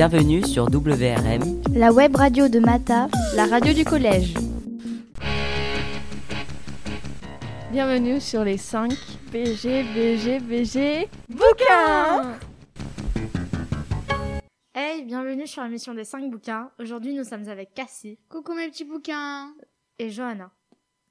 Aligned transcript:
Bienvenue 0.00 0.42
sur 0.42 0.64
WRM, 0.70 1.60
la 1.74 1.92
web 1.92 2.16
radio 2.16 2.48
de 2.48 2.58
Mata, 2.58 3.08
la 3.36 3.44
radio 3.44 3.74
du 3.74 3.84
collège. 3.84 4.32
Bienvenue 7.70 8.18
sur 8.18 8.42
les 8.42 8.56
5 8.56 8.94
BG, 9.30 9.84
BG, 9.94 10.40
BG, 10.40 11.06
bouquins 11.28 12.38
Hey, 14.74 15.04
bienvenue 15.04 15.46
sur 15.46 15.64
l'émission 15.64 15.92
des 15.92 16.04
5 16.04 16.30
bouquins. 16.30 16.70
Aujourd'hui, 16.78 17.12
nous 17.12 17.24
sommes 17.24 17.46
avec 17.50 17.74
Cassie. 17.74 18.18
Coucou 18.30 18.54
mes 18.54 18.70
petits 18.70 18.86
bouquins 18.86 19.54
Et 19.98 20.08
Johanna. 20.08 20.50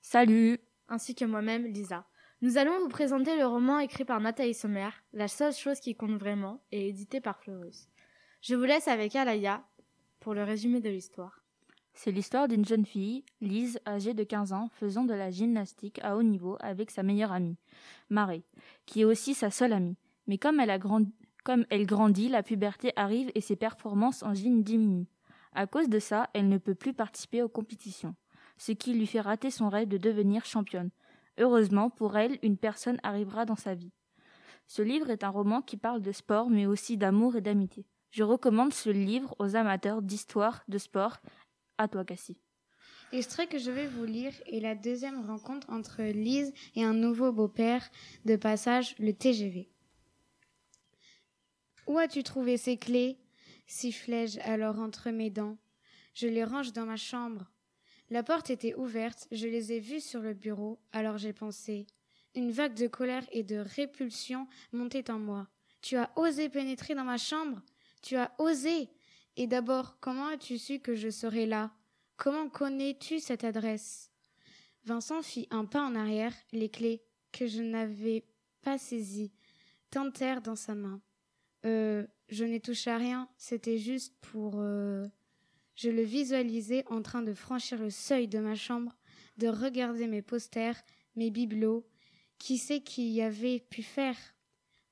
Salut 0.01 0.57
Ainsi 0.87 1.13
que 1.13 1.25
moi-même, 1.25 1.67
Lisa. 1.67 2.05
Nous 2.41 2.57
allons 2.57 2.79
vous 2.79 2.89
présenter 2.89 3.37
le 3.37 3.45
roman 3.45 3.77
écrit 3.77 4.03
par 4.03 4.19
Nathalie 4.19 4.55
Sommer, 4.55 4.89
La 5.13 5.27
seule 5.27 5.53
chose 5.53 5.79
qui 5.79 5.93
compte 5.93 6.19
vraiment, 6.19 6.63
et 6.71 6.87
édité 6.87 7.21
par 7.21 7.37
Fleurus. 7.37 7.87
Je 8.41 8.55
vous 8.55 8.63
laisse 8.63 8.87
avec 8.87 9.17
Alaya 9.17 9.65
pour 10.21 10.33
le 10.33 10.45
résumé 10.45 10.79
de 10.79 10.89
l'histoire. 10.89 11.43
C'est 11.93 12.11
l'histoire 12.11 12.47
d'une 12.47 12.63
jeune 12.63 12.85
fille, 12.85 13.25
Lise, 13.41 13.81
âgée 13.85 14.13
de 14.13 14.23
15 14.23 14.53
ans, 14.53 14.69
faisant 14.71 15.03
de 15.03 15.13
la 15.13 15.29
gymnastique 15.29 15.99
à 16.03 16.15
haut 16.15 16.23
niveau 16.23 16.55
avec 16.61 16.89
sa 16.89 17.03
meilleure 17.03 17.33
amie, 17.33 17.57
Marie, 18.09 18.45
qui 18.85 19.01
est 19.01 19.05
aussi 19.05 19.33
sa 19.33 19.51
seule 19.51 19.73
amie. 19.73 19.97
Mais 20.27 20.37
comme 20.37 20.61
elle, 20.61 20.79
comme 21.43 21.65
elle 21.69 21.85
grandit, 21.85 22.29
la 22.29 22.41
puberté 22.41 22.93
arrive 22.95 23.29
et 23.35 23.41
ses 23.41 23.57
performances 23.57 24.23
en 24.23 24.33
gym 24.33 24.63
diminuent. 24.63 25.07
À 25.51 25.67
cause 25.67 25.89
de 25.89 25.99
ça, 25.99 26.29
elle 26.33 26.47
ne 26.47 26.57
peut 26.57 26.75
plus 26.75 26.93
participer 26.93 27.43
aux 27.43 27.49
compétitions, 27.49 28.15
ce 28.57 28.71
qui 28.71 28.93
lui 28.93 29.05
fait 29.05 29.19
rater 29.19 29.51
son 29.51 29.67
rêve 29.67 29.89
de 29.89 29.97
devenir 29.97 30.45
championne. 30.45 30.91
Heureusement, 31.39 31.89
pour 31.89 32.17
elle, 32.17 32.39
une 32.41 32.57
personne 32.57 33.01
arrivera 33.03 33.43
dans 33.43 33.57
sa 33.57 33.75
vie. 33.75 33.91
Ce 34.65 34.81
livre 34.81 35.09
est 35.09 35.25
un 35.25 35.29
roman 35.29 35.61
qui 35.61 35.75
parle 35.75 36.01
de 36.01 36.13
sport, 36.13 36.49
mais 36.49 36.67
aussi 36.67 36.95
d'amour 36.95 37.35
et 37.35 37.41
d'amitié. 37.41 37.85
Je 38.11 38.23
recommande 38.23 38.73
ce 38.73 38.89
livre 38.89 39.35
aux 39.39 39.55
amateurs 39.55 40.01
d'histoire, 40.01 40.63
de 40.67 40.77
sport. 40.77 41.17
À 41.77 41.87
toi, 41.87 42.03
Cassie. 42.03 42.37
L'extrait 43.11 43.47
que 43.47 43.57
je 43.57 43.71
vais 43.71 43.87
vous 43.87 44.05
lire 44.05 44.33
est 44.45 44.59
la 44.59 44.75
deuxième 44.75 45.25
rencontre 45.25 45.69
entre 45.69 46.03
Lise 46.03 46.53
et 46.75 46.83
un 46.83 46.93
nouveau 46.93 47.31
beau-père 47.31 47.89
de 48.25 48.35
passage, 48.35 48.95
le 48.99 49.13
TGV. 49.13 49.69
Où 51.87 51.97
as-tu 51.97 52.23
trouvé 52.23 52.57
ces 52.57 52.77
clés? 52.77 53.17
sifflai-je 53.65 54.39
alors 54.41 54.79
entre 54.79 55.09
mes 55.11 55.29
dents. 55.29 55.57
Je 56.13 56.27
les 56.27 56.43
range 56.43 56.73
dans 56.73 56.85
ma 56.85 56.97
chambre. 56.97 57.49
La 58.09 58.23
porte 58.23 58.49
était 58.49 58.75
ouverte, 58.75 59.27
je 59.31 59.47
les 59.47 59.71
ai 59.71 59.79
vues 59.79 60.01
sur 60.01 60.21
le 60.21 60.33
bureau, 60.33 60.79
alors 60.91 61.17
j'ai 61.17 61.33
pensé. 61.33 61.85
Une 62.35 62.51
vague 62.51 62.75
de 62.75 62.87
colère 62.87 63.25
et 63.31 63.43
de 63.43 63.57
répulsion 63.57 64.47
montait 64.71 65.09
en 65.09 65.19
moi. 65.19 65.47
Tu 65.81 65.95
as 65.97 66.11
osé 66.15 66.49
pénétrer 66.49 66.93
dans 66.93 67.03
ma 67.03 67.17
chambre? 67.17 67.61
Tu 68.01 68.15
as 68.15 68.33
osé. 68.39 68.89
Et 69.35 69.47
d'abord, 69.47 69.99
comment 69.99 70.27
as-tu 70.27 70.57
su 70.57 70.79
que 70.79 70.95
je 70.95 71.09
serais 71.09 71.45
là? 71.45 71.71
Comment 72.17 72.49
connais-tu 72.49 73.19
cette 73.19 73.43
adresse? 73.43 74.11
Vincent 74.83 75.21
fit 75.21 75.47
un 75.51 75.65
pas 75.65 75.83
en 75.83 75.95
arrière, 75.95 76.33
les 76.51 76.69
clés, 76.69 77.03
que 77.31 77.47
je 77.47 77.61
n'avais 77.61 78.25
pas 78.61 78.77
saisies, 78.77 79.31
tentèrent 79.91 80.41
dans 80.41 80.55
sa 80.55 80.75
main. 80.75 81.01
Euh, 81.65 82.05
je 82.29 82.43
n'ai 82.45 82.59
touché 82.59 82.89
à 82.91 82.97
rien, 82.97 83.29
c'était 83.37 83.77
juste 83.77 84.15
pour. 84.21 84.55
Euh... 84.57 85.05
Je 85.75 85.89
le 85.89 86.01
visualisais 86.01 86.83
en 86.87 87.01
train 87.01 87.21
de 87.21 87.33
franchir 87.33 87.79
le 87.79 87.89
seuil 87.89 88.27
de 88.27 88.39
ma 88.39 88.55
chambre, 88.55 88.97
de 89.37 89.47
regarder 89.47 90.07
mes 90.07 90.21
posters, 90.21 90.81
mes 91.15 91.31
bibelots. 91.31 91.87
Qui 92.37 92.57
sait 92.57 92.81
qui 92.81 93.09
y 93.11 93.21
avait 93.21 93.59
pu 93.59 93.83
faire? 93.83 94.17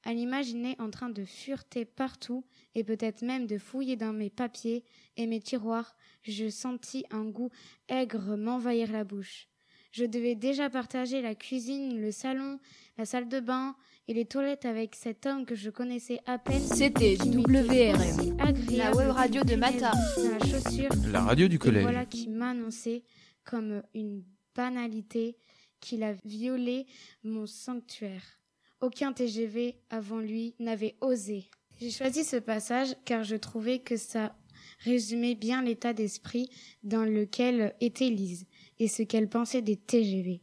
À 0.07 0.13
l'imaginer 0.13 0.77
en 0.79 0.89
train 0.89 1.09
de 1.09 1.25
fureter 1.25 1.83
partout 1.83 2.45
et 2.75 2.85
peut-être 2.85 3.23
même 3.23 3.45
de 3.45 3.57
fouiller 3.57 3.97
dans 3.97 4.13
mes 4.13 4.29
papiers 4.29 4.85
et 5.17 5.27
mes 5.27 5.41
tiroirs, 5.41 5.97
je 6.21 6.49
sentis 6.49 7.03
un 7.11 7.25
goût 7.25 7.49
aigre 7.89 8.37
m'envahir 8.37 8.89
la 8.89 9.03
bouche. 9.03 9.49
Je 9.91 10.05
devais 10.05 10.35
déjà 10.35 10.69
partager 10.69 11.21
la 11.21 11.35
cuisine, 11.35 11.99
le 11.99 12.13
salon, 12.13 12.57
la 12.97 13.03
salle 13.03 13.27
de 13.27 13.41
bain 13.41 13.75
et 14.07 14.13
les 14.13 14.23
toilettes 14.23 14.63
avec 14.63 14.95
cet 14.95 15.25
homme 15.25 15.45
que 15.45 15.55
je 15.55 15.69
connaissais 15.69 16.21
à 16.25 16.37
peine. 16.37 16.61
C'était 16.61 17.17
WRM, 17.17 18.37
la 18.77 18.95
web 18.95 19.11
radio 19.11 19.43
de 19.43 19.57
Mata. 19.57 19.91
la 19.91 20.39
chaussure. 20.47 20.89
La 21.11 21.21
radio 21.21 21.49
du 21.49 21.59
collège. 21.59 21.83
voilà 21.83 22.05
qui 22.05 22.29
m'annonçait 22.29 23.03
comme 23.43 23.83
une 23.93 24.23
banalité 24.55 25.35
qu'il 25.81 26.03
a 26.03 26.13
violé 26.23 26.85
mon 27.25 27.45
sanctuaire. 27.45 28.37
Aucun 28.79 29.11
TGV 29.11 29.75
avant 29.89 30.19
lui 30.19 30.53
n'avait 30.59 30.95
osé. 31.01 31.45
J'ai 31.79 31.89
choisi 31.89 32.23
ce 32.23 32.35
passage 32.35 32.95
car 33.05 33.23
je 33.23 33.35
trouvais 33.35 33.79
que 33.79 33.97
ça 33.97 34.35
résumait 34.81 35.33
bien 35.33 35.63
l'état 35.63 35.93
d'esprit 35.93 36.47
dans 36.83 37.03
lequel 37.03 37.73
était 37.81 38.09
Lise 38.09 38.45
et 38.77 38.87
ce 38.87 39.01
qu'elle 39.01 39.29
pensait 39.29 39.63
des 39.63 39.77
TGV. 39.77 40.41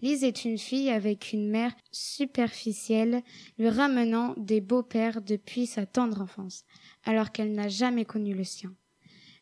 Lise 0.00 0.24
est 0.24 0.46
une 0.46 0.56
fille 0.56 0.88
avec 0.88 1.34
une 1.34 1.50
mère 1.50 1.74
superficielle, 1.92 3.22
lui 3.58 3.68
ramenant 3.68 4.34
des 4.38 4.62
beaux-pères 4.62 5.20
depuis 5.20 5.66
sa 5.66 5.84
tendre 5.84 6.22
enfance, 6.22 6.64
alors 7.04 7.32
qu'elle 7.32 7.52
n'a 7.52 7.68
jamais 7.68 8.06
connu 8.06 8.34
le 8.34 8.44
sien. 8.44 8.74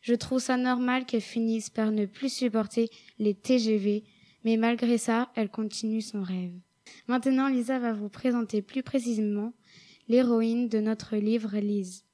Je 0.01 0.15
trouve 0.15 0.39
ça 0.39 0.57
normal 0.57 1.05
qu'elle 1.05 1.21
finisse 1.21 1.69
par 1.69 1.91
ne 1.91 2.05
plus 2.05 2.31
supporter 2.31 2.89
les 3.19 3.35
TGV, 3.35 4.03
mais 4.43 4.57
malgré 4.57 4.97
ça, 4.97 5.31
elle 5.35 5.49
continue 5.49 6.01
son 6.01 6.21
rêve. 6.23 6.53
Maintenant, 7.07 7.47
Lisa 7.47 7.79
va 7.79 7.93
vous 7.93 8.09
présenter 8.09 8.61
plus 8.61 8.83
précisément 8.83 9.53
l'héroïne 10.07 10.67
de 10.69 10.79
notre 10.79 11.15
livre 11.15 11.57
Lise. 11.57 12.05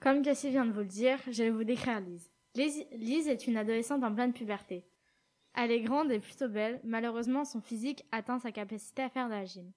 Comme 0.00 0.22
Cassie 0.22 0.50
vient 0.50 0.64
de 0.64 0.72
vous 0.72 0.80
le 0.80 0.86
dire, 0.86 1.18
je 1.30 1.42
vais 1.42 1.50
vous 1.50 1.64
décrire 1.64 2.00
Lise. 2.00 2.30
Lise, 2.54 3.28
est 3.28 3.46
une 3.46 3.56
adolescente 3.56 4.02
en 4.02 4.14
pleine 4.14 4.32
puberté. 4.32 4.84
Elle 5.54 5.70
est 5.70 5.80
grande 5.80 6.10
et 6.10 6.20
plutôt 6.20 6.48
belle, 6.48 6.80
malheureusement 6.84 7.44
son 7.44 7.60
physique 7.60 8.04
atteint 8.12 8.38
sa 8.38 8.52
capacité 8.52 9.02
à 9.02 9.08
faire 9.08 9.26
de 9.26 9.34
la 9.34 9.44
gym. 9.44 9.70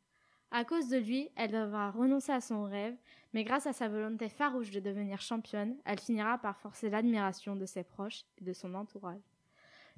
À 0.51 0.65
cause 0.65 0.87
de 0.87 0.97
lui, 0.97 1.29
elle 1.35 1.51
devra 1.51 1.89
renoncer 1.89 2.31
à 2.31 2.41
son 2.41 2.63
rêve, 2.63 2.95
mais 3.33 3.43
grâce 3.43 3.65
à 3.65 3.73
sa 3.73 3.89
volonté 3.89 4.29
farouche 4.29 4.69
de 4.69 4.79
devenir 4.79 5.19
championne, 5.19 5.75
elle 5.83 5.99
finira 5.99 6.37
par 6.37 6.59
forcer 6.59 6.89
l'admiration 6.89 7.55
de 7.55 7.65
ses 7.65 7.83
proches 7.83 8.23
et 8.39 8.43
de 8.43 8.53
son 8.53 8.75
entourage. 8.75 9.21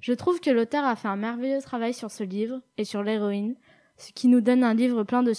Je 0.00 0.12
trouve 0.12 0.40
que 0.40 0.50
l'auteur 0.50 0.84
a 0.84 0.96
fait 0.96 1.08
un 1.08 1.16
merveilleux 1.16 1.60
travail 1.60 1.94
sur 1.94 2.10
ce 2.10 2.24
livre 2.24 2.62
et 2.78 2.84
sur 2.84 3.02
l'héroïne, 3.02 3.56
ce 3.96 4.12
qui 4.12 4.28
nous 4.28 4.40
donne 4.40 4.64
un 4.64 4.74
livre 4.74 5.04
plein 5.04 5.22
de, 5.22 5.32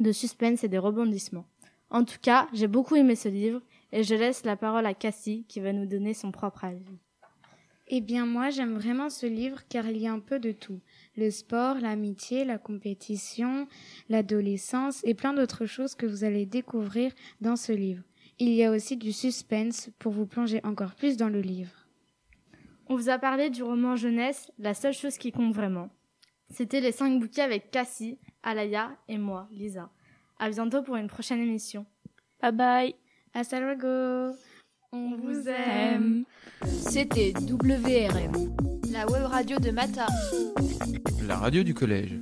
de 0.00 0.12
suspense 0.12 0.64
et 0.64 0.68
de 0.68 0.78
rebondissements. 0.78 1.46
En 1.90 2.04
tout 2.04 2.18
cas, 2.20 2.48
j'ai 2.52 2.68
beaucoup 2.68 2.96
aimé 2.96 3.16
ce 3.16 3.28
livre 3.28 3.60
et 3.92 4.02
je 4.02 4.14
laisse 4.14 4.44
la 4.44 4.56
parole 4.56 4.86
à 4.86 4.94
Cassie 4.94 5.44
qui 5.48 5.60
va 5.60 5.72
nous 5.72 5.86
donner 5.86 6.14
son 6.14 6.32
propre 6.32 6.64
avis. 6.64 6.98
Eh 7.88 8.00
bien 8.00 8.24
moi 8.24 8.48
j'aime 8.48 8.74
vraiment 8.74 9.10
ce 9.10 9.26
livre 9.26 9.60
car 9.68 9.86
il 9.86 9.98
y 9.98 10.06
a 10.06 10.12
un 10.12 10.20
peu 10.20 10.38
de 10.38 10.52
tout. 10.52 10.80
Le 11.16 11.30
sport, 11.30 11.76
l'amitié, 11.78 12.44
la 12.46 12.56
compétition, 12.56 13.68
l'adolescence 14.08 15.02
et 15.04 15.12
plein 15.12 15.34
d'autres 15.34 15.66
choses 15.66 15.94
que 15.94 16.06
vous 16.06 16.24
allez 16.24 16.46
découvrir 16.46 17.12
dans 17.42 17.56
ce 17.56 17.72
livre. 17.72 18.02
Il 18.38 18.54
y 18.54 18.64
a 18.64 18.70
aussi 18.70 18.96
du 18.96 19.12
suspense 19.12 19.90
pour 19.98 20.12
vous 20.12 20.24
plonger 20.24 20.60
encore 20.64 20.94
plus 20.94 21.18
dans 21.18 21.28
le 21.28 21.42
livre. 21.42 21.86
On 22.86 22.96
vous 22.96 23.10
a 23.10 23.18
parlé 23.18 23.50
du 23.50 23.62
roman 23.62 23.94
jeunesse, 23.94 24.50
la 24.58 24.72
seule 24.72 24.94
chose 24.94 25.18
qui 25.18 25.30
compte 25.30 25.54
vraiment. 25.54 25.90
C'était 26.52 26.80
les 26.80 26.92
5 26.92 27.18
bouquets 27.18 27.42
avec 27.42 27.70
Cassie, 27.70 28.18
Alaya 28.42 28.90
et 29.08 29.18
moi, 29.18 29.48
Lisa. 29.52 29.90
À 30.38 30.50
bientôt 30.50 30.82
pour 30.82 30.96
une 30.96 31.06
prochaine 31.08 31.40
émission. 31.40 31.86
Bye 32.42 32.52
bye. 32.52 32.94
Hasta 33.34 33.58
luego. 33.60 34.36
On 34.92 35.16
vous 35.16 35.48
aime. 35.48 36.24
C'était 36.66 37.32
WRM, 37.32 38.54
la 38.92 39.06
web 39.10 39.24
radio 39.24 39.58
de 39.58 39.70
Mata. 39.70 40.06
La 41.26 41.36
radio 41.36 41.62
du 41.62 41.72
collège. 41.72 42.20